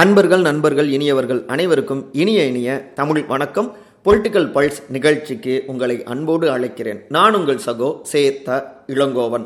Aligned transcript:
அன்பர்கள் 0.00 0.40
நண்பர்கள் 0.40 0.88
இனியவர்கள் 0.88 1.40
அனைவருக்கும் 1.46 2.08
இனிய 2.12 2.44
இனிய 2.50 2.92
தமிழ் 2.98 3.24
வணக்கம். 3.32 3.66
பொலிட்டிக்கல் 4.04 4.46
பல்ஸ் 4.54 4.78
நிகழ்ச்சிக்கு 4.88 5.54
உங்களை 5.66 6.04
அன்போடு 6.12 6.46
அழைக்கிறேன். 6.52 7.00
நான் 7.08 7.34
உங்கள் 7.34 7.58
சகோ 7.66 7.88
சேத்த 8.12 8.62
இளங்கோவன். 8.86 9.44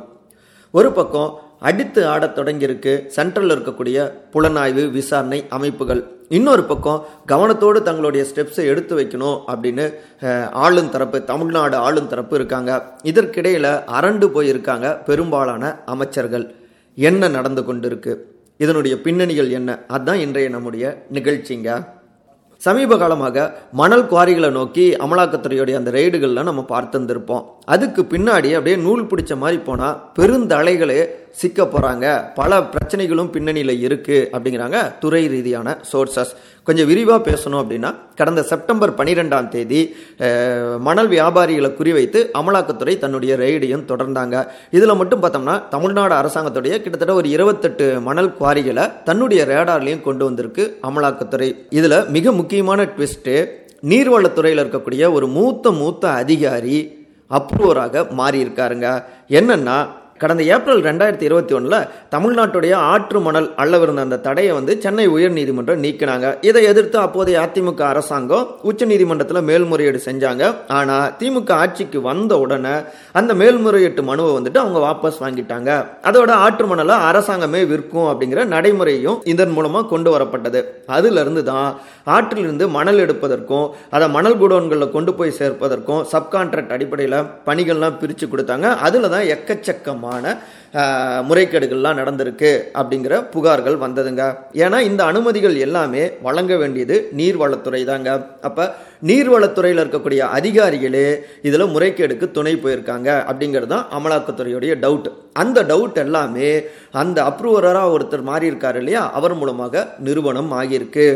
ஒரு 0.70 0.92
பக்கம் 0.98 1.32
அடித்து 1.58 2.06
ஆடத் 2.12 2.38
தொடங்கியிருக்கு 2.38 2.92
சென்ட்ரலில் 3.16 3.54
இருக்கக்கூடிய 3.56 4.12
புலனாய்வு 4.32 4.84
விசாரணை 4.90 5.40
அமைப்புகள். 5.48 6.04
இன்னொரு 6.28 6.64
பக்கம் 6.64 7.02
கவனத்தோடு 7.32 7.82
தங்களுடைய 7.88 8.26
ஸ்டெப்ஸை 8.30 8.66
எடுத்து 8.74 9.00
வைக்கணும் 9.00 9.42
அப்படின்னு 9.54 9.88
ஆளும் 10.52 10.90
தரப்பு 10.90 11.24
தமிழ்நாடு 11.24 11.76
ஆளும் 11.76 12.08
தரப்பு 12.14 12.36
இருக்காங்க. 12.36 12.98
இதற்கிடையில் 13.02 13.70
அரண்டு 13.98 14.28
போயிருக்காங்க 14.38 15.04
பெரும்பாலான 15.10 15.74
அமைச்சர்கள். 15.86 16.46
என்ன 16.94 17.28
நடந்து 17.28 17.62
கொண்டிருக்கு? 17.62 18.14
இதனுடைய 18.56 19.00
பின்னணிகள் 19.00 19.50
என்ன? 19.50 19.84
அதுதான் 19.88 20.18
இன்றைய 20.18 20.48
நம்முடைய 20.48 21.06
நிகழ்ச்சிங்க. 21.12 21.86
சமீப 22.56 22.96
காலமாக 22.96 23.58
மணல் 23.72 24.04
குவாரிகளை 24.04 24.50
நோக்கி 24.50 24.92
அமலாக்கத்துறையுடைய 24.92 25.74
அந்த 25.74 25.90
ரெய்டுகள்லாம் 25.90 26.50
நம்ம 26.50 26.64
பார்த்துருந்துருப்போம். 26.68 27.44
அதுக்கு 27.74 28.02
பின்னாடி 28.10 28.48
அப்படியே 28.56 28.76
நூல் 28.86 29.08
பிடிச்ச 29.10 29.32
மாதிரி 29.42 29.58
போனால் 29.68 29.96
பெருந்தலைகளே 30.16 30.98
சிக்க 31.40 31.64
போகிறாங்க 31.64 32.06
பல 32.36 32.58
பிரச்சனைகளும் 32.72 33.30
பின்னணியில் 33.34 33.72
இருக்குது 33.86 34.28
அப்படிங்கிறாங்க 34.34 34.78
துறை 35.02 35.22
ரீதியான 35.32 35.74
சோர்சஸ் 35.90 36.30
கொஞ்சம் 36.66 36.88
விரிவாக 36.90 37.20
பேசணும் 37.28 37.60
அப்படின்னா 37.62 37.90
கடந்த 38.20 38.42
செப்டம்பர் 38.50 38.92
பனிரெண்டாம் 39.00 39.48
தேதி 39.48 39.80
மணல் 40.86 41.10
வியாபாரிகளை 41.14 41.70
குறிவைத்து 41.80 42.20
அமலாக்கத்துறை 42.40 42.94
தன்னுடைய 43.04 43.32
ரெய்டையும் 43.42 43.86
தொடர்ந்தாங்க. 43.90 44.36
இதில் 44.76 44.98
மட்டும் 45.00 45.22
பார்த்தோம்னா 45.24 45.56
தமிழ்நாடு 45.74 46.14
அரசாங்கத்துடைய 46.20 46.76
கிட்டத்தட்ட 46.82 47.14
ஒரு 47.14 47.30
இருபத்தெட்டு 47.36 47.88
மணல் 48.08 48.34
குவாரிகளை 48.38 48.86
தன்னுடைய 49.08 49.42
ரேடார்லையும் 49.52 50.06
கொண்டு 50.08 50.24
வந்திருக்கு 50.24 50.66
அமலாக்கத்துறை. 50.90 51.50
இதில் 51.80 51.98
மிக 52.16 52.32
முக்கியமான 52.40 52.86
ட்விஸ்ட்டு 52.94 53.36
நீர்வளத்துறையில் 53.92 54.62
இருக்கக்கூடிய 54.64 55.12
ஒரு 55.16 55.26
மூத்த 55.38 55.70
மூத்த 55.80 56.04
அதிகாரி 56.22 56.78
அப்ரூவராக 57.30 58.06
மாறியிருக்காருங்க. 58.16 59.04
என்னென்னா 59.28 59.86
கடந்த 60.22 60.42
ஏப்ரல் 60.54 60.82
ரெண்டாயிரத்தி 60.86 61.26
இருபத்தி 61.28 61.54
ஒன்றில் 61.56 61.86
தமிழ்நாட்டுடைய 62.14 62.74
ஆற்று 62.92 63.18
மணல் 63.26 63.48
அள்ளவிருந்த 63.62 64.04
அந்த 64.06 64.18
தடையை 64.26 64.52
வந்து 64.58 64.72
சென்னை 64.84 65.06
உயர்நீதிமன்றம் 65.14 65.82
நீக்கினாங்க. 65.84 66.26
இதை 66.48 66.62
எதிர்த்து 66.70 66.98
அப்போதைய 67.04 67.40
அதிமுக 67.44 67.82
அரசாங்கம் 67.92 68.46
உச்சநீதிமன்றத்தில் 68.70 69.46
மேல்முறையீடு 69.48 70.00
செஞ்சாங்க. 70.06 70.44
ஆனால் 70.78 71.10
திமுக 71.20 71.52
ஆட்சிக்கு 71.62 72.00
வந்த 72.10 72.38
உடனே 72.44 72.74
அந்த 73.20 73.34
மேல்முறையீட்டு 73.40 74.04
மனுவை 74.10 74.30
வந்துட்டு 74.38 74.62
அவங்க 74.64 74.80
வாபஸ் 74.86 75.20
வாங்கிட்டாங்க. 75.24 75.70
அதோட 76.10 76.30
ஆற்று 76.46 76.66
மணலை 76.72 76.96
அரசாங்கமே 77.10 77.62
விற்கும் 77.72 78.08
அப்படிங்கிற 78.12 78.44
நடைமுறையும் 78.54 79.20
இதன் 79.34 79.54
மூலமாக 79.58 79.90
கொண்டு 79.92 80.10
வரப்பட்டது. 80.16 80.62
அதிலிருந்து 80.98 81.44
தான் 81.52 81.68
ஆற்றிலிருந்து 82.16 82.64
மணல் 82.78 83.02
எடுப்பதற்கும் 83.04 83.68
அதை 83.96 84.08
மணல் 84.16 84.40
குடோன்களில் 84.40 84.94
கொண்டு 84.96 85.12
போய் 85.18 85.38
சேர்ப்பதற்கும் 85.38 86.02
சப்கான்ட்ராக்ட் 86.14 86.74
அடிப்படையில் 86.78 87.20
பணிகள்லாம் 87.46 88.00
பிரித்து 88.00 88.26
கொடுத்தாங்க. 88.26 88.66
அதில் 88.86 89.12
தான் 89.14 89.28
எக்கச்சக்கமாக 89.36 90.04
விதமான 90.06 90.34
முறைகேடுகள்லாம் 91.28 91.98
நடந்திருக்கு 92.00 92.50
அப்படிங்கிற 92.80 93.14
புகார்கள் 93.34 93.76
வந்ததுங்க. 93.84 94.22
ஏன்னா 94.64 94.78
இந்த 94.88 95.02
அனுமதிகள் 95.10 95.56
எல்லாமே 95.66 96.02
வழங்க 96.26 96.52
வேண்டியது 96.62 96.96
நீர்வளத்துறை 97.18 97.80
தாங்க 97.90 98.10
அப்போ 98.48 98.64
நீர்வளத்துறையில் 99.08 99.82
இருக்கக்கூடிய 99.82 100.20
அதிகாரிகளே 100.38 101.06
இதில் 101.48 101.72
முறைகேடுக்கு 101.74 102.26
துணை 102.36 102.54
போயிருக்காங்க 102.64 103.08
அப்படிங்கிறது 103.30 103.72
தான் 103.74 103.88
அமலாக்கத்துறையுடைய 103.98 104.74
டவுட். 104.84 105.08
அந்த 105.42 105.58
டவுட் 105.70 105.98
எல்லாமே 106.04 106.50
அந்த 107.02 107.18
அப்ரூவராக 107.30 107.94
ஒருத்தர் 107.96 108.28
மாறி 108.30 108.48
இல்லையா? 108.82 109.04
அவர் 109.18 109.34
மூலமாக 109.40 109.86
நிறுவனம் 110.08 110.52
ஆகியிருக்கு. 110.60 111.08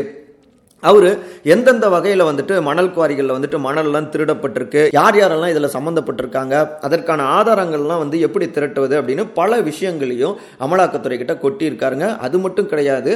அவர் 0.89 1.09
எந்தெந்த 1.53 1.85
வகையில் 1.95 2.23
வந்துட்டு 2.29 2.55
மணல் 2.67 2.91
குவாரிகளில் 2.95 3.33
வந்துட்டு 3.35 3.57
மணல்லாம் 3.65 4.07
திருடப்பட்டிருக்கு 4.13 4.81
யார் 4.97 5.17
யாரெல்லாம் 5.19 5.51
இதில் 5.53 5.73
சம்மந்தப்பட்டிருக்காங்க 5.75 6.55
அதற்கான 6.87 7.25
ஆதாரங்கள்லாம் 7.37 8.01
வந்து 8.03 8.19
எப்படி 8.27 8.45
திரட்டுவது 8.55 8.95
அப்படின்னு 8.99 9.25
பல 9.39 9.59
விஷயங்களையும் 9.69 10.35
அமலாக்கத்துறை 10.65 11.17
கிட்ட 11.21 11.35
கொட்டியிருக்காருங்க. 11.43 12.07
அது 12.25 12.37
மட்டும் 12.45 12.69
கிடையாது 12.71 13.11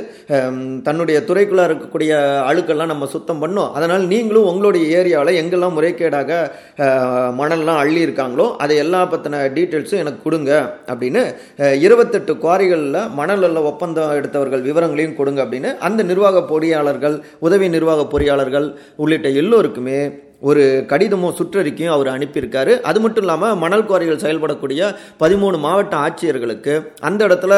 தன்னுடைய 0.88 1.18
துறைக்குள்ளே 1.30 1.66
இருக்கக்கூடிய 1.70 2.12
அழுக்கெல்லாம் 2.50 2.92
நம்ம 2.94 3.10
சுத்தம் 3.16 3.42
பண்ணோம். 3.44 3.72
அதனால் 3.78 4.06
நீங்களும் 4.14 4.50
உங்களுடைய 4.52 4.86
ஏரியாவில் 5.00 5.40
எங்கெல்லாம் 5.42 5.76
முறைகேடாக 5.78 6.32
மணல்லாம் 7.40 7.82
அள்ளி 7.84 8.02
இருக்காங்களோ 8.06 8.48
அதை 8.64 8.78
எல்லா 8.86 9.02
பற்றின 9.14 9.42
டீட்டெயில்ஸும் 9.58 10.02
எனக்கு 10.04 10.22
கொடுங்க 10.28 10.52
அப்படின்னு 10.92 11.24
இருபத்தெட்டு 11.86 12.34
குவாரிகளில் 12.46 13.02
மணலில் 13.20 13.62
ஒப்பந்தம் 13.72 14.16
எடுத்தவர்கள் 14.20 14.66
விவரங்களையும் 14.70 15.18
கொடுங்க 15.20 15.40
அப்படின்னு 15.46 15.72
அந்த 15.88 16.02
நிர்வாக 16.12 16.44
பொறியாளர்கள் 16.52 17.18
உதவி 17.46 17.54
நிர்வாக 17.76 18.08
பொறியாளர்கள் 18.14 18.70
உள்ளிட்ட 18.96 19.30
எல்லோருக்குமே 19.42 20.00
ஒரு 20.50 20.64
கடிதமும் 20.88 21.36
சுற்றறிக்கையும் 21.38 21.94
அவர் 21.94 22.10
அனுப்பியிருக்காரு. 22.14 22.74
அது 22.90 23.00
மட்டும் 23.04 23.24
இல்லாமல் 23.24 23.56
மணல் 23.56 23.86
குவாரிகள் 23.90 24.22
செயல்படக்கூடிய 24.24 24.90
பதிமூணு 25.22 25.58
மாவட்ட 25.66 25.96
ஆட்சியர்களுக்கு 26.06 26.74
அந்த 27.08 27.22
இடத்துல 27.28 27.54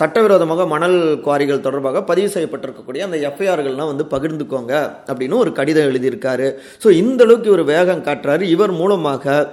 சட்டவிரோதமாக 0.00 0.66
மணல் 0.74 0.98
குவாரிகள் 1.26 1.64
தொடர்பாக 1.66 2.02
பதிவு 2.10 2.28
செய்யப்பட்டிருக்கக்கூடிய 2.34 3.08
அந்த 3.08 3.18
எஃப்ஐஆர்கள்லாம் 3.30 3.92
வந்து 3.92 4.06
பகிர்ந்துக்கோங்க 4.14 4.74
அப்படின்னு 5.10 5.42
ஒரு 5.44 5.52
கடிதம் 5.52 5.88
எழுதியிருக்காரு. 5.90 6.48
ஸோ 6.84 6.90
இந்த 7.02 7.20
அளவுக்கு 7.24 7.52
இவர் 7.52 7.64
வேகம் 7.74 8.06
காட்டுறாரு. 8.08 8.40
இவர் 8.40 8.72
மூலமாக 8.80 9.52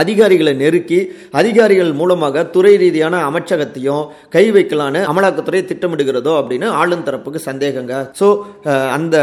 அதிகாரிகளை 0.00 0.54
நெருக்கி 0.62 0.98
அதிகாரிகள் 1.40 1.92
மூலமாக 2.00 2.44
துறை 2.54 2.76
ரீதியான 2.76 3.20
அமைச்சகத்தையும் 3.30 4.04
கை 4.36 4.44
வைக்கலான்னு 4.52 5.00
அமலாக்கத்துறை 5.10 5.62
திட்டமிடுகிறதோ 5.70 6.32
அப்படின்னு 6.40 6.68
ஆளும் 6.80 7.06
தரப்புக்கு 7.08 7.40
சந்தேகங்க. 7.48 7.94
ஸோ 8.20 8.28
அந்த 8.96 9.16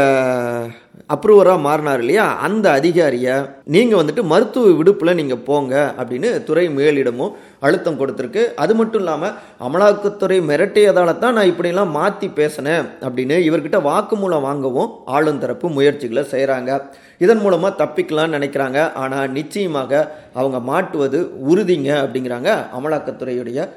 அப்ரூவராக 1.14 1.64
மாறினார் 1.66 2.02
இல்லையா? 2.02 2.26
அந்த 2.46 2.66
அதிகாரியை 2.78 3.34
நீங்கள் 3.74 4.00
வந்துட்டு 4.00 4.22
மருத்துவ 4.32 4.72
விடுப்பில் 4.80 5.18
நீங்கள் 5.20 5.42
போங்க 5.48 5.74
அப்படின்னு 6.00 6.30
துறை 6.48 6.64
மேலிடமும் 6.78 7.34
அழுத்தம் 7.66 7.98
கொடுத்துருக்கு. 8.00 8.42
அது 8.62 8.72
மட்டும் 8.80 9.02
இல்லாமல் 9.02 9.34
அமலாக்கத்துறை 9.66 10.38
மிரட்டியதால் 10.50 11.12
தான் 11.24 11.36
நான் 11.38 11.50
இப்படிலாம் 11.52 11.94
மாற்றி 11.98 12.28
பேசினேன் 12.38 12.86
அப்படின்னு 13.06 13.38
இவர்கிட்ட 13.48 13.80
வாக்குமூலம் 13.90 14.46
வாங்கவும் 14.48 14.90
ஆளும் 15.16 15.42
தரப்பு 15.44 15.68
முயற்சிகளை 15.76 16.24
செய்கிறாங்க 16.34 16.80
இதன் 17.24 17.42
மூலமாக 17.44 17.78
தப்பிக்கலாம்னு 17.82 18.36
நினைக்கிறாங்க. 18.38 18.78
ஆனால் 19.02 19.32
நிச்சயமாக 19.38 19.92
அவங்க 20.38 20.58
மாட்டுவது 20.70 21.20
உறுதிங்க 21.52 21.90
அப்படிங்கிறாங்க 22.02 22.50
அமலாக்கத்துறையுடைய 22.78 23.68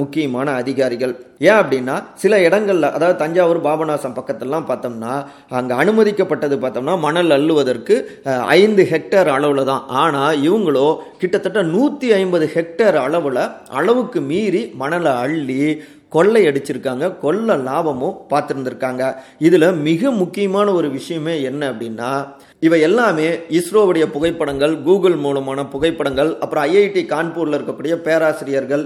முக்கியமான 0.00 0.48
அதிகாரிகள். 0.60 1.12
ஏன் 1.46 1.58
அப்படின்னா 1.62 1.96
சில 2.22 2.34
இடங்களில் 2.46 2.94
அதாவது 2.96 3.18
தஞ்சாவூர் 3.22 3.60
பாபநாசம் 3.66 4.16
பக்கத்துலலாம் 4.18 4.68
பார்த்தோம்னா 4.70 5.12
அங்கே 5.58 5.74
அனுமதிக்கப்பட்டது 5.82 6.56
பார்த்தோம்னா 6.62 6.94
மணல் 7.06 7.34
அள்ளுவதற்கு 7.36 7.96
ஐந்து 8.58 8.84
ஹெக்டேர் 8.92 9.30
அளவில் 9.36 9.70
தான். 9.72 9.84
ஆனால் 10.02 10.40
இவங்களோ 10.46 10.86
கிட்டத்தட்ட 11.22 11.62
நூற்றி 11.74 12.08
ஐம்பது 12.20 12.48
ஹெக்டேர் 12.56 12.98
அளவில் 13.06 13.44
அளவுக்கு 13.80 14.20
மீறி 14.30 14.62
மணலை 14.82 15.14
அள்ளி 15.26 15.62
கொள்ளை 16.14 16.42
அடிச்சிருக்காங்க 16.50 17.06
கொள்ளை 17.24 17.56
லாபமும் 17.68 18.18
பார்த்துருந்துருக்காங்க. 18.32 19.02
இதில் 19.46 19.68
மிக 19.88 20.10
முக்கியமான 20.22 20.68
ஒரு 20.78 20.90
விஷயமே 20.98 21.34
என்ன 21.50 21.62
அப்படின்னா 21.72 22.12
இவை 22.66 22.78
எல்லாமே 22.86 23.26
இஸ்ரோவுடைய 23.56 24.04
புகைப்படங்கள் 24.14 24.72
கூகுள் 24.86 25.16
மூலமான 25.24 25.64
புகைப்படங்கள் 25.72 26.30
அப்புறம் 26.44 26.64
ஐஐடி 26.70 27.02
கான்பூரில் 27.12 27.56
இருக்கக்கூடிய 27.56 27.94
பேராசிரியர்கள் 28.06 28.84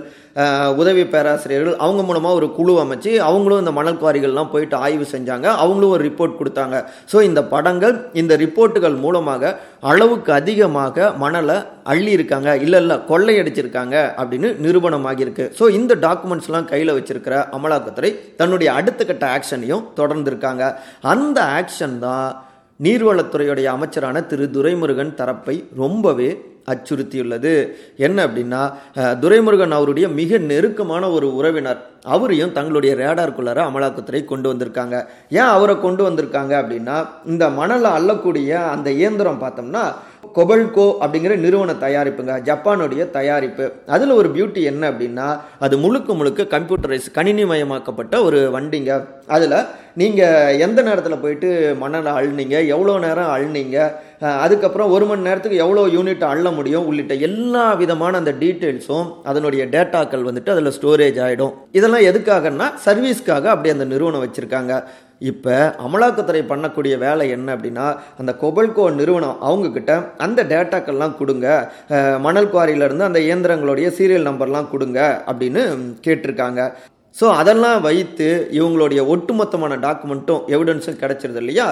உதவி 0.81 1.05
பேராசிரியர்கள் 1.15 1.77
அவங்க 1.85 2.03
மூலமாக 2.09 2.39
ஒரு 2.41 2.49
குழு 2.57 2.73
அமைச்சு 2.83 3.13
அவங்களும் 3.29 3.63
இந்த 3.63 3.73
மணல் 3.79 4.01
குவாரிகள்லாம் 4.03 4.51
போயிட்டு 4.55 4.77
ஆய்வு 4.87 5.07
செஞ்சாங்க. 5.15 5.47
அவங்களும் 5.63 5.95
ஒரு 5.97 6.05
ரிப்போர்ட் 6.09 6.39
கொடுத்தாங்க. 6.41 6.79
ஸோ 7.13 7.23
இந்த 7.29 7.43
படங்கள் 7.55 7.97
இந்த 8.23 8.37
ரிப்போர்ட்டுகள் 8.45 8.99
மூலமாக 9.05 9.55
அளவுக்கு 9.93 10.33
அதிகமாக 10.41 11.11
மணலை 11.25 11.57
அள்ளி 11.93 12.13
இருக்காங்க 12.19 12.51
இல்லை 12.65 12.81
இல்லை 12.83 12.99
கொள்ளையடிச்சிருக்காங்க 13.13 13.97
அப்படின்னு 14.21 14.51
நிரூபணமாகியிருக்கு. 14.67 15.47
ஸோ 15.61 15.65
இந்த 15.79 15.93
டாக்குமெண்ட்ஸ்லாம் 16.07 16.71
கையில் 16.75 16.95
வச்சு 16.99 17.11
வச்சிருக்கிற 17.13 17.37
அமலாக்கத்துறை 17.57 18.11
தன்னுடைய 18.41 18.69
அடுத்த 18.79 19.01
கட்ட 19.05 19.25
ஆக்ஷனையும் 19.37 19.85
தொடர்ந்திருக்காங்க. 20.01 20.65
அந்த 21.13 21.39
ஆக்ஷன் 21.59 21.99
தான் 22.07 22.31
நீர்வளத்துறையுடைய 22.85 23.67
அமைச்சரான 23.77 24.23
திரு 24.31 24.47
துரைமுருகன் 24.55 25.19
தரப்பை 25.21 25.57
ரொம்பவே 25.83 26.31
அச்சுறுத்தியுள்ளது. 26.73 27.53
என்ன 28.07 28.19
அப்படின்னா 28.27 28.61
துரைமுருகன் 29.23 29.77
அவருடைய 29.79 30.07
மிக 30.19 30.39
நெருக்கமான 30.51 31.05
ஒரு 31.17 31.29
உறவினர். 31.39 31.81
அவரையும் 32.15 32.55
தங்களுடைய 32.57 32.93
ரேடார்குள்ளார 33.01 33.61
அமலாக்கத்துறை 33.69 34.21
கொண்டு 34.31 34.47
வந்திருக்காங்க. 34.53 34.97
ஏன் 35.41 35.53
அவரை 35.57 35.75
கொண்டு 35.81 36.03
வந்திருக்காங்க 36.09 36.53
அப்படின்னா 36.63 36.97
இந்த 37.33 37.45
மணலை 37.59 37.91
அள்ளக்கூடிய 37.99 38.51
அந்த 38.75 38.89
இயந்திரம் 39.01 39.43
பார்த்தோம்னா 39.45 39.85
கொபல்கோ 40.35 40.87
அப்படிங்கிற 41.01 41.37
நிறுவன 41.37 41.73
தயாரிப்புங்க 41.73 42.35
ஜப்பானுடைய 42.49 43.11
தயாரிப்பு. 43.11 43.73
அதில் 43.87 44.11
ஒரு 44.11 44.29
பியூட்டி 44.29 44.63
என்ன 44.63 44.91
அப்படின்னா 44.91 45.41
அது 45.59 45.79
முழுக்க 45.79 46.15
முழுக்க 46.15 46.43
கம்ப்யூட்டரைஸ் 46.43 47.09
கணினிமயமாக்கப்பட்ட 47.15 48.23
ஒரு 48.23 48.41
வண்டிங்க. 48.55 49.07
அதில் 49.27 49.57
நீங்கள் 50.01 50.59
எந்த 50.65 50.81
நேரத்தில் 50.87 51.23
போயிட்டு 51.23 51.49
மணலை 51.83 52.11
அழுனீங்க 52.19 52.57
எவ்வளோ 52.75 52.95
நேரம் 53.05 53.33
அழுனீங்க 53.35 53.79
அதுக்கப்புறம் 54.45 54.93
ஒரு 54.95 55.05
மணி 55.09 55.27
நேரத்துக்கு 55.29 55.63
எவ்வளோ 55.65 55.83
யூனிட் 55.95 56.25
அள்ள 56.33 56.49
முடியும்? 56.59 56.87
உள்ளிட்ட 56.91 57.15
எல்லா 57.29 57.65
விதமான 57.81 58.19
அந்த 58.23 58.33
டீட்டெயில்ஸும் 58.43 59.09
அதனுடைய 59.31 59.63
டேட்டாக்கள் 59.75 60.27
வந்துட்டு 60.29 60.53
அதில் 60.55 60.77
ஸ்டோரேஜ் 60.77 61.19
ஆகிடும் 61.25 61.57
இதெல்லாம் 61.79 62.07
எதுக்காகன்னா 62.11 62.69
சர்வீஸ்க்காக 62.87 63.51
அப்படி 63.55 63.73
அந்த 63.75 63.87
நிறுவனம் 63.93 64.25
வச்சுருக்காங்க. 64.25 64.75
இப்போ 65.31 65.57
அமலாக்கத்துறை 65.87 66.43
பண்ணக்கூடிய 66.53 66.95
வேலை 67.05 67.27
என்ன 67.37 67.49
அப்படின்னா 67.57 67.85
அந்த 68.21 68.33
கொபல்கோ 68.41 68.87
நிறுவனம் 69.01 69.37
அவங்கக்கிட்ட 69.49 69.93
அந்த 70.27 70.41
டேட்டாக்கள்லாம் 70.53 71.19
கொடுங்க. 71.21 71.47
மணல் 72.27 72.51
குவாரியிலேருந்து 72.55 73.09
அந்த 73.11 73.21
இயந்திரங்களுடைய 73.29 73.91
சீரியல் 73.99 74.29
நம்பர்லாம் 74.31 74.73
கொடுங்க 74.73 75.01
அப்படின்னு 75.31 75.63
கேட்டிருக்காங்க. 76.07 76.63
ஸோ 77.17 77.27
அதெல்லாம் 77.33 77.81
வைத்து 77.81 78.27
இவங்களுடைய 78.53 79.01
ஒட்டுமொத்தமான 79.07 79.77
டாக்குமெண்ட்டும் 79.79 80.45
எவிடன்ஸும் 80.49 81.01
கிடச்சிருது 81.01 81.37
இல்லையா? 81.37 81.67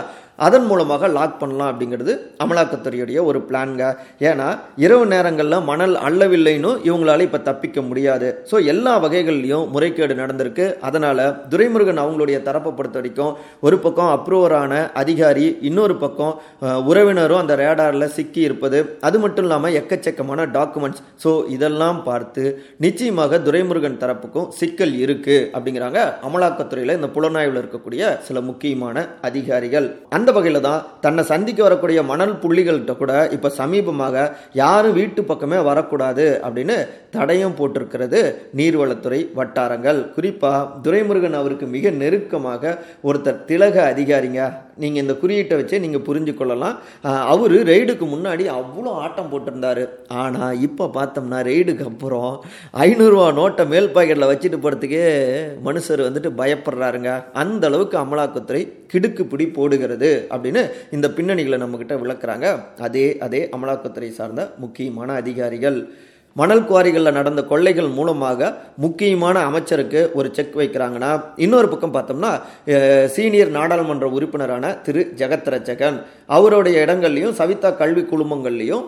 அதன் 0.47 0.67
மூலமாக 0.71 1.09
லாக் 1.17 1.39
பண்ணலாம் 1.41 1.71
அப்படிங்கிறது 1.73 2.13
அமலாக்கத்துறையுடைய 2.45 3.19
ஒரு 3.31 3.39
பிளான்ங்க 3.49 3.85
ஏன்னா 4.29 4.49
இரவு 4.85 5.05
நேரங்களில் 5.15 5.67
மணல் 5.71 5.95
அள்ளவில்லைன்னு 6.07 6.71
இவங்களால 6.89 7.27
இப்போ 7.29 7.41
தப்பிக்க 7.49 7.79
முடியாது. 7.89 8.29
ஸோ 8.51 8.57
எல்லா 8.73 8.95
வகைகள்லையும் 9.05 9.67
முறைகேடு 9.75 10.15
நடந்திருக்கு. 10.23 10.67
அதனால் 10.89 11.25
துரைமுருகன் 11.55 12.03
அவங்களுடைய 12.05 12.39
தரப்பை 12.49 12.73
பொறுத்த 12.79 12.99
வரைக்கும் 13.01 13.33
ஒரு 13.67 13.79
பக்கம் 13.85 14.13
அப்ரூவரான 14.17 14.73
அதிகாரி 15.03 15.47
இன்னொரு 15.71 15.97
பக்கம் 16.05 16.35
உறவினரும் 16.91 17.41
அந்த 17.43 17.55
ரேடாரில் 17.63 18.13
சிக்கி 18.17 18.41
இருப்பது. 18.49 18.81
அது 19.09 19.19
மட்டும் 19.25 19.47
இல்லாமல் 19.49 19.77
எக்கச்சக்கமான 19.83 20.47
டாக்குமெண்ட்ஸ் 20.57 21.03
ஸோ 21.25 21.33
இதெல்லாம் 21.57 22.01
பார்த்து 22.09 22.45
நிச்சயமாக 22.87 23.43
துரைமுருகன் 23.49 24.01
தரப்புக்கும் 24.03 24.49
சிக்கல் 24.61 24.95
இருக்குது 25.05 25.47
அப்படிங்கிறாங்க 25.57 26.01
அமலாக்கத்துறையில் 26.29 26.97
இந்த 26.99 27.11
புலனாய்வில் 27.17 27.61
இருக்கக்கூடிய 27.63 28.03
சில 28.29 28.41
முக்கியமான 28.51 29.07
அதிகாரிகள். 29.29 29.89
அந்த 30.17 30.29
வகையில் 30.37 30.67
தான் 30.69 30.85
தன்னை 31.05 31.23
சந்திக்க 31.33 31.61
வரக்கூடிய 31.67 32.01
மணல் 32.13 32.35
புள்ளிகள்கிட்ட 32.43 32.95
கூட 33.03 33.13
இப்போ 33.37 33.49
சமீபமாக 33.61 34.25
யாரும் 34.63 34.97
வீட்டு 35.01 35.21
பக்கமே 35.31 35.59
வரக்கூடாது 35.71 36.27
அப்படின்னு 36.47 36.77
தடயம் 37.17 37.59
போட்டிருக்கிறது 37.59 38.21
நீர்வளத்துறை 38.59 39.21
வட்டாரங்கள். 39.39 40.01
குறிப்பாக 40.17 40.67
துரைமுருகன் 40.85 41.39
அவருக்கு 41.41 41.69
மிக 41.77 41.91
நெருக்கமாக 42.03 42.73
ஒருத்தர் 43.09 43.45
திலக 43.51 43.77
அதிகாரிங்க. 43.93 44.41
நீங்கள் 44.83 45.03
இந்த 45.05 45.15
குறியீட்டை 45.23 45.57
வச்சே 45.61 45.79
நீங்கள் 45.85 46.05
புரிஞ்சு 46.09 46.33
கொள்ளலாம். 46.37 46.77
அவர் 47.33 47.55
ரெய்டுக்கு 47.71 48.07
முன்னாடி 48.13 48.45
அவ்வளோ 48.59 48.93
ஆட்டம் 49.05 49.31
போட்டிருந்தாரு. 49.33 49.85
ஆனால் 50.23 50.61
இப்போ 50.67 50.85
பார்த்தோம்னா 50.99 51.41
ரெய்டுக்கு 51.51 51.87
அப்புறம் 51.91 52.31
ஐநூறுரூவா 52.87 53.27
நோட்டை 53.41 53.67
மேல் 53.73 53.93
பாக்கெட்டில் 53.97 54.31
வச்சுட்டு 54.33 54.61
போகிறதுக்கே 54.65 55.05
மனுஷர் 55.69 56.07
வந்துட்டு 56.09 56.33
பயப்படுறாருங்க. 56.41 57.13
அந்த 57.43 57.65
அளவுக்கு 57.71 57.99
அமலாக்கத்துறை 58.05 58.63
கிடுக்குப்பிடி 58.93 59.47
போடுகிறது. 59.59 60.10
அப்படின்னு 60.31 60.63
இந்த 60.91 61.09
பின்னணிகளை 61.17 61.59
நம்மக்கிட்ட 61.65 61.95
விளக்குறாங்க. 62.03 62.47
அதே 62.79 63.07
அதே 63.19 63.49
அமலாக்கத்துறை 63.57 64.11
சார்ந்த 64.19 64.45
முக்கியமான 64.57 65.13
அதிகாரிகள். 65.23 65.81
மணல் 66.39 66.63
குவாரிகளில் 66.63 67.13
நடந்த 67.13 67.43
கொள்ளைகள் 67.43 67.89
மூலமாக 67.89 68.51
முக்கியமான 68.77 69.41
அமைச்சருக்கு 69.49 70.11
ஒரு 70.15 70.29
செக் 70.33 70.57
வைக்கிறாங்கன்னா 70.57 71.11
இன்னொரு 71.37 71.69
பக்கம் 71.69 71.95
பார்த்தோம்னா 71.95 72.31
சீனியர் 73.07 73.51
நாடாளுமன்ற 73.51 74.09
உறுப்பினரான 74.09 74.73
திரு. 74.83 75.13
ஜெகத் 75.17 76.03
அவருடைய 76.27 76.85
இடங்கள்லையும் 76.85 77.33
சவிதா 77.41 77.71
கல்வி 77.71 78.03
குழுமங்கள்லையும் 78.03 78.85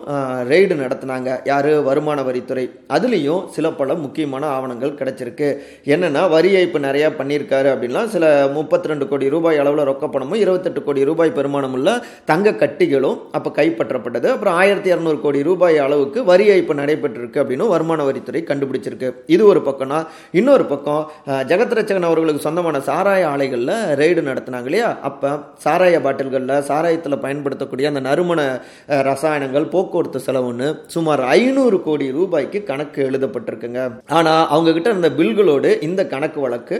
ரெய்டு 0.51 0.75
நடத்தினாங்க. 0.83 1.39
யார்? 1.45 1.69
வருமான 1.89 2.21
வரித்துறை. 2.21 2.65
அதுலேயும் 2.89 3.49
சில 3.49 3.71
பல 3.71 3.93
முக்கியமான 3.93 4.45
ஆவணங்கள் 4.47 4.91
கிடச்சிருக்கு. 4.91 5.49
என்னென்னா 5.85 6.29
வரி 6.29 6.51
ஏய்ப்பு 6.59 6.79
நிறையா 6.87 7.09
பண்ணியிருக்காரு 7.19 7.69
அப்படின்லாம் 7.73 8.05
சில 8.05 8.49
முப்பத்தி 8.53 8.87
ரெண்டு 8.87 9.07
கோடி 9.07 9.29
ரூபாய் 9.29 9.57
அளவில் 9.57 9.85
ரொக்க 9.85 10.09
பணமும் 10.09 10.39
இருபத்தெட்டு 10.39 10.83
கோடி 10.83 11.03
ரூபாய் 11.03 11.35
பெருமானம் 11.35 11.75
உள்ள 11.79 11.99
தங்க 12.25 12.51
கட்டிகளும் 12.51 13.19
அப்போ 13.31 13.51
கைப்பற்றப்பட்டது. 13.61 14.27
அப்புறம் 14.35 14.53
ஆயிரத்தி 14.53 14.93
இரநூறு 14.93 15.19
கோடி 15.19 15.43
ரூபாய் 15.43 15.77
அளவுக்கு 15.77 16.23
வரி 16.31 16.47
ஏய்ப்பு 16.49 16.73
நடைபெற்றிருக்கு. 16.81 17.32
அப்படின்னு 17.41 17.67
வருமான 17.73 18.01
வரித்துறை 18.09 18.41
கண்டுபிடிச்சிருக்கு. 18.49 19.09
இது 19.35 19.43
ஒரு 19.51 19.61
பக்கம்னா 19.67 19.99
இன்னொரு 20.39 20.65
பக்கம் 20.71 21.03
ஜெகத் 21.51 21.75
ரட்சகன் 21.79 22.07
அவர்களுக்கு 22.09 22.45
சொந்தமான 22.47 22.81
சாராய 22.89 23.23
ஆலைகளில் 23.33 23.75
ரெய்டு 24.01 24.23
நடத்தினாங்க 24.29 24.69
இல்லையா? 24.71 24.89
அப்போ 25.09 25.31
சாராய 25.65 25.99
பாட்டில்களில் 26.05 26.55
சாராயத்தில் 26.69 27.21
பயன்படுத்தக்கூடிய 27.25 27.91
அந்த 27.93 28.03
நறுமண 28.09 28.41
ரசாயனங்கள் 29.09 29.71
போக்குவரத்து 29.75 30.21
செலவுன்னு 30.27 30.69
சுமார் 30.95 31.23
ஐநூறு 31.37 31.79
கோடி 31.87 32.07
ரூபாய்க்கு 32.17 32.61
கணக்கு 32.71 32.99
எழுதப்பட்டிருக்குங்க. 33.09 33.81
ஆனால் 34.17 34.43
அவங்கக்கிட்ட 34.53 34.91
இருந்த 34.93 35.11
பில்களோடு 35.19 35.71
இந்த 35.89 36.01
கணக்கு 36.13 36.39
வழக்கு 36.45 36.77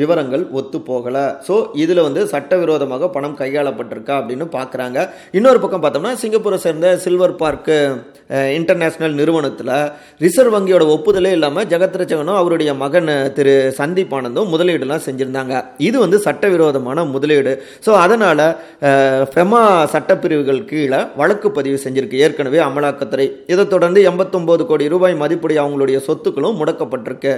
விவரங்கள் 0.00 0.44
ஒத்து 0.60 0.80
போகலை 0.88 1.24
ஸோ 1.48 1.56
இதில் 1.82 2.04
வந்து 2.06 2.22
சட்டவிரோதமாக 2.34 3.10
பணம் 3.16 3.38
கையாளப்பட்டிருக்கா 3.42 4.16
அப்படின்னு 4.20 4.48
பார்க்குறாங்க 4.56 4.98
இன்னொரு 5.38 5.60
பக்கம் 5.64 5.84
பார்த்தோம்னா 5.84 6.12
சிங்கப்பூரை 6.24 6.58
சேர்ந்த 6.66 6.96
சில்வர் 7.04 7.40
பார்க்கு 7.44 7.78
இன்டர்நேஷ்னல் 8.58 9.16
நிறுவனத்தில் 9.20 9.72
ரிசர்வ் 10.24 10.54
வங்கியோட 10.54 10.84
ஒப்புதலே 10.94 11.30
இல்லாமல் 11.36 11.66
ஜெகத் 11.72 11.98
ரச்சகனும் 12.00 12.38
அவருடைய 12.40 12.70
மகன் 12.82 13.10
திரு 13.36 13.54
சந்தீப் 13.78 14.14
ஆனந்தும் 14.18 14.50
முதலீடுலாம் 14.52 15.04
செஞ்சுருந்தாங்க. 15.06 15.54
இது 15.88 15.96
வந்து 16.04 16.18
சட்டவிரோதமான 16.26 17.04
முதலீடு. 17.14 17.52
ஸோ 17.86 17.90
அதனால் 18.04 18.44
ஃபெமா 19.32 19.62
சட்டப்பிரிவுகள் 19.94 20.62
கீழே 20.70 21.00
வழக்கு 21.20 21.50
பதிவு 21.58 21.78
செஞ்சிருக்கு. 21.84 22.22
ஏற்கனவே 22.26 22.60
அமலாக்கத்துறை. 22.68 23.28
இதை 23.52 23.66
தொடர்ந்து 23.74 24.02
எண்பத்தொம்போது 24.12 24.64
கோடி 24.70 24.88
ரூபாய் 24.94 25.20
மதிப்புடைய 25.24 25.60
அவங்களுடைய 25.64 26.00
சொத்துக்களும் 26.08 26.58
முடக்கப்பட்டிருக்கு. 26.62 27.34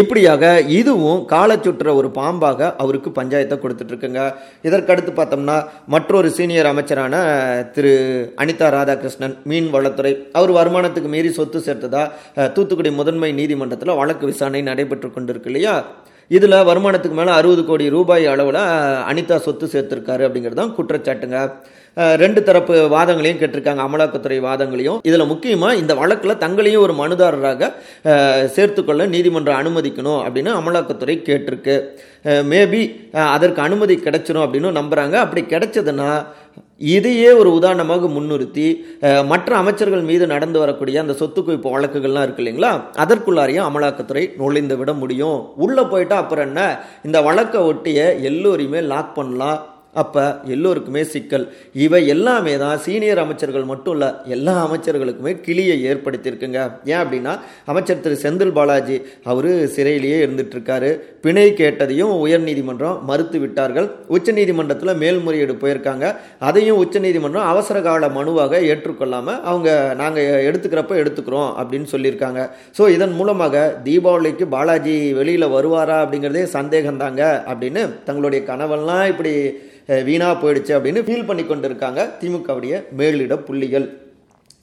இப்படியாக 0.00 0.44
இதுவும் 0.78 1.20
காலச்சுற்ற 1.32 1.88
ஒரு 1.98 2.08
பாம்பாக 2.14 2.70
அவருக்கு 2.82 3.10
பஞ்சாயத்தை 3.18 3.56
கொடுத்துட்ருக்குங்க. 3.58 4.22
இதற்கடுத்து 4.68 5.12
பார்த்தோம்னா 5.18 5.56
மற்றொரு 5.94 6.30
சீனியர் 6.36 6.70
அமைச்சரான 6.70 7.14
திரு 7.74 7.92
அனிதா 8.42 8.68
ராதாகிருஷ்ணன் 8.76 9.36
மீன் 9.50 9.68
வளத்துறை. 9.74 10.12
அவர் 10.38 10.52
வருமானத்துக்கு 10.58 11.12
மீறி 11.14 11.30
சொத்து 11.38 11.60
சேர்த்ததா 11.66 12.02
தூத்துக்குடி 12.56 12.92
முதன்மை 13.00 13.30
நீதிமன்றத்தில் 13.40 13.98
வழக்கு 14.00 14.26
விசாரணை 14.32 14.62
நடைபெற்று 14.70 15.10
கொண்டிருக்கு 15.10 15.50
இல்லையா? 15.52 15.76
இதில் 16.36 16.64
வருமானத்துக்கு 16.70 17.20
மேலே 17.20 17.32
அறுபது 17.38 17.64
கோடி 17.70 17.86
ரூபாய் 17.96 18.26
அளவில் 18.32 18.60
அனிதா 19.12 19.38
சொத்து 19.46 19.66
சேர்த்துருக்காரு 19.74 20.26
அப்படிங்கிறது 20.26 20.60
தான் 20.62 20.76
குற்றச்சாட்டுங்க. 20.78 21.38
ரெண்டு 22.22 22.40
தரப்பு 22.46 22.74
வாதங்களையும் 22.94 23.40
கேட்டிருக்காங்க 23.40 23.82
அமலாக்கத்துறை 23.86 24.38
வாதங்களையும். 24.46 24.98
இதில் 25.08 25.30
முக்கியமாக 25.32 25.80
இந்த 25.80 25.92
வழக்கில் 26.00 26.40
தங்களையும் 26.44 26.84
ஒரு 26.86 26.94
மனுதாரராக 27.00 27.68
சேர்த்துக்கொள்ள 28.56 29.04
நீதிமன்றம் 29.12 29.60
அனுமதிக்கணும் 29.60 30.20
அப்படின்னு 30.24 30.52
அமலாக்கத்துறை 30.60 31.16
கேட்டிருக்கு. 31.28 31.76
மேபி 32.52 32.82
அதற்கு 33.34 33.62
அனுமதி 33.68 33.96
கிடைச்சிரும் 34.06 34.44
அப்படின்னு 34.46 34.78
நம்புகிறாங்க 34.80 35.18
அப்படி 35.24 35.44
கிடைச்சதுன்னா 35.54 36.08
இதையே 36.78 37.32
ஒரு 37.32 37.52
உதாரணமாக 37.52 38.06
முன்னிறுத்தி 38.06 38.66
மற்ற 39.24 39.56
அமைச்சர்கள் 39.56 40.00
மீது 40.00 40.26
நடந்து 40.26 40.58
வரக்கூடிய 40.58 41.00
அந்த 41.00 41.12
சொத்து 41.12 41.42
குவிப்பு 41.42 41.74
வழக்குகள்லாம் 41.74 42.24
இருக்கு 42.26 42.42
இல்லைங்களா? 42.44 42.72
அதற்குள்ளாரையும் 43.04 43.68
அமலாக்கத்துறை 43.68 44.36
நுழைந்து 44.36 44.76
விட 44.76 44.92
முடியும். 44.92 45.38
உள்ளே 45.56 45.82
போயிட்டா 45.82 46.16
அப்புறம் 46.16 46.46
என்ன? 46.46 46.80
இந்த 47.04 47.20
வழக்கை 47.22 47.60
ஒட்டிய 47.60 48.16
எல்லோரையுமே 48.30 48.82
லாக் 48.82 49.14
பண்ணலாம். 49.14 49.60
அப்போ 50.02 50.24
எல்லோருக்குமே 50.54 51.02
சிக்கல். 51.12 51.44
இவை 51.84 52.00
எல்லாமே 52.14 52.54
தான் 52.62 52.80
சீனியர் 52.84 53.20
அமைச்சர்கள் 53.24 53.66
மட்டும் 53.72 53.94
இல்லை 53.96 54.08
எல்லா 54.36 54.54
அமைச்சர்களுக்குமே 54.66 55.32
கிளியை 55.46 55.76
ஏற்படுத்தியிருக்குங்க. 55.90 56.60
ஏன் 56.92 57.00
அப்படின்னா 57.02 57.32
அமைச்சர் 57.72 58.02
திரு 58.04 58.16
செந்தில் 58.24 58.54
பாலாஜி 58.58 58.96
அவர் 59.32 59.50
சிறையிலேயே 59.76 60.18
இருந்துகிட்ருக்காரு 60.24 60.90
பிணை 61.26 61.46
கேட்டதையும் 61.60 62.14
உயர்நீதிமன்றம் 62.24 62.98
மறுத்து 63.10 63.38
விட்டார்கள். 63.44 63.88
உச்சநீதிமன்றத்தில் 64.16 64.98
மேல்முறையீடு 65.02 65.56
போயிருக்காங்க. 65.62 66.04
அதையும் 66.48 66.80
உச்சநீதிமன்றம் 66.84 67.50
அவசர 67.52 67.76
கால 67.88 68.08
மனுவாக 68.18 68.62
ஏற்றுக்கொள்ளாமல் 68.70 69.40
அவங்க 69.50 69.70
நாங்கள் 70.02 70.44
எடுத்துக்கிறப்ப 70.48 71.00
எடுத்துக்கிறோம் 71.02 71.50
அப்படின்னு 71.60 71.88
சொல்லியிருக்காங்க. 71.94 72.40
ஸோ 72.78 72.82
இதன் 72.96 73.16
மூலமாக 73.20 73.64
தீபாவளிக்கு 73.86 74.46
பாலாஜி 74.56 74.96
வெளியில் 75.20 75.52
வருவாரா 75.56 75.98
அப்படிங்கிறதே 76.04 76.44
சந்தேகம்தாங்க 76.56 77.22
அப்படின்னு 77.50 77.82
தங்களுடைய 78.08 78.42
கனவெல்லாம் 78.50 79.06
இப்படி 79.12 79.32
வீணாக 80.08 80.34
போயிடுச்சு 80.42 80.72
அப்படின்னு 80.76 81.02
ஃபீல் 81.06 81.28
பண்ணி 81.28 81.44
கொண்டு 81.46 81.68
இருக்காங்க 81.68 82.00
திமுகவுடைய 82.20 82.74
மேலிட 83.00 83.36
புள்ளிகள். 83.48 83.86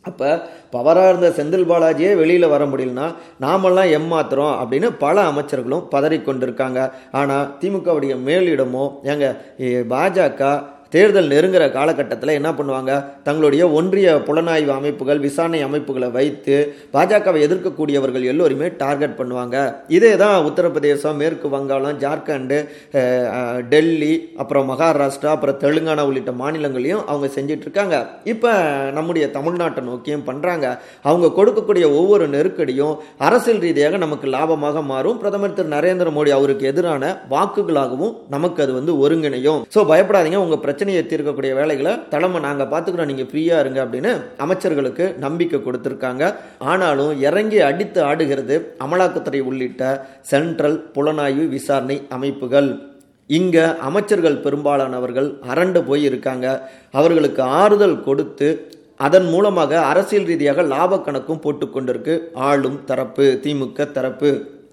அப்போ 0.10 0.30
பவராக 0.74 1.10
இருந்த 1.10 1.30
செந்தில் 1.38 1.68
பாலாஜியே 1.72 2.12
வெளியில் 2.22 2.52
வர 2.54 2.64
முடியலனா 2.66 3.08
நாமெல்லாம் 3.44 3.90
ஏமாத்துறோம் 3.98 4.54
அப்படின்னு 4.62 4.88
பல 5.04 5.24
அமைச்சர்களும் 5.32 5.84
பதறிக்கொண்டிருக்காங்க 5.94 6.80
ஆனால் 7.20 7.50
திமுகவுடைய 7.62 8.16
மேலிடமோ 8.28 8.86
எங்கள் 9.12 9.86
பாஜக 9.94 10.42
தேர்தல் 10.96 11.30
நெருங்குற 11.34 11.66
காலகட்டத்தில் 11.76 12.38
என்ன 12.38 12.50
பண்ணுவாங்க? 12.60 12.92
தங்களுடைய 13.28 13.64
ஒன்றிய 13.80 14.08
புலனாய்வு 14.28 14.72
அமைப்புகள் 14.78 15.22
விசாரணை 15.26 15.60
அமைப்புகளை 15.68 16.10
வைத்து 16.18 16.56
பாஜகவை 16.96 17.40
எதிர்க்கக்கூடியவர்கள் 17.48 18.26
எல்லோருமே 18.32 18.68
டார்கெட் 18.82 19.16
பண்ணுவாங்க. 19.20 19.58
இதே 19.98 20.12
தான் 20.24 20.36
உத்தரப்பிரதேசம் 20.50 21.20
மேற்கு 21.22 21.50
வங்காளம் 21.56 22.00
ஜார்க்கண்டு 22.04 22.58
டெல்லி 23.74 24.14
அப்புறம் 24.44 24.68
மகாராஷ்டிரா 24.72 25.32
அப்புறம் 25.36 25.60
தெலுங்கானா 25.64 26.06
உள்ளிட்ட 26.10 26.34
மாநிலங்களையும் 26.42 27.06
அவங்க 27.12 27.30
செஞ்சிட்டு 27.38 27.66
இருக்காங்க 27.68 27.96
இப்போ 28.34 28.52
நம்முடைய 28.98 29.28
தமிழ்நாட்டை 29.38 29.84
நோக்கியும் 29.90 30.28
பண்ணுறாங்க 30.30 30.66
அவங்க 31.10 31.32
கொடுக்கக்கூடிய 31.40 31.86
ஒவ்வொரு 32.00 32.28
நெருக்கடியும் 32.36 32.96
அரசியல் 33.30 33.64
ரீதியாக 33.66 33.98
நமக்கு 34.06 34.28
லாபமாக 34.36 34.86
மாறும். 34.92 35.18
பிரதமர் 35.24 35.58
திரு 35.58 35.74
நரேந்திர 35.78 36.08
மோடி 36.18 36.32
அவருக்கு 36.40 36.70
எதிரான 36.74 37.14
வாக்குகளாகவும் 37.34 38.14
நமக்கு 38.36 38.60
அது 38.66 38.74
வந்து 38.80 38.94
ஒருங்கிணையும். 39.04 39.60
ஸோ 39.74 39.80
பயப்படாதீங்க. 39.94 40.40
உங்கள் 40.46 40.64
பிரச்சனை 40.64 40.80
பிரச்சனையை 40.82 41.10
தீர்க்கக்கூடிய 41.10 41.52
வேலைகளை 41.58 41.92
தலைமை 42.12 42.40
நாங்கள் 42.46 42.70
பார்த்துக்கிறோம். 42.70 43.10
நீங்கள் 43.10 43.28
ஃப்ரீயாக 43.32 43.64
இருங்க 43.64 43.80
அப்படின்னு 43.84 44.12
அமைச்சர்களுக்கு 44.44 45.06
நம்பிக்கை 45.24 45.58
கொடுத்துருக்காங்க. 45.66 46.24
ஆனாலும் 46.72 47.12
இறங்கி 47.28 47.60
அடித்து 47.68 48.00
ஆடுகிறது 48.08 48.56
அமலாக்கத்துறை 48.86 49.42
உள்ளிட்ட 49.50 49.82
சென்ட்ரல் 50.32 50.78
புலனாய்வு 50.96 51.44
விசாரணை 51.56 51.98
அமைப்புகள். 52.18 52.70
இங்க 53.40 53.58
அமைச்சர்கள் 53.90 54.42
பெரும்பாலானவர்கள் 54.46 55.30
அரண்டு 55.54 55.82
போய் 55.90 56.08
இருக்காங்க 56.10 56.48
அவர்களுக்கு 57.02 57.44
ஆறுதல் 57.60 57.98
கொடுத்து 58.08 58.50
அதன் 59.10 59.30
மூலமாக 59.36 59.78
அரசியல் 59.92 60.28
ரீதியாக 60.32 60.66
லாபக்கணக்கும் 60.74 61.44
போட்டுக்கொண்டிருக்கு. 61.46 62.16
ஆளும் 62.50 62.82
தரப்பு 62.90 63.28
திமுக 63.46 63.92
தரப்பு. 64.00 64.32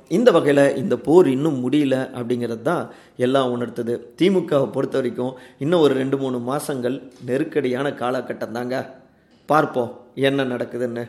இந்த 0.09 0.31
வகையில் 0.31 0.77
இந்த 0.77 0.97
போர் 0.97 1.29
இன்னும் 1.29 1.59
முடியல 1.65 1.97
அப்படிங்கிறது 2.19 2.63
தான் 2.63 2.91
எல்லாம் 3.17 3.51
உணர்த்துது. 3.55 3.95
திமுகவை 4.19 4.73
பொறுத்த 4.73 4.97
வரைக்கும் 4.99 5.35
இன்னும் 5.59 5.81
ஒரு 5.81 5.95
ரெண்டு 5.95 6.19
மூணு 6.19 6.39
மாதங்கள் 6.39 6.97
நெருக்கடியான 7.27 7.91
காலகட்டம் 7.91 8.57
தாங்க. 8.59 8.95
பார்ப்போம் 9.47 9.93
என்ன 10.15 10.45
நடக்குதுன்னு. 10.45 11.05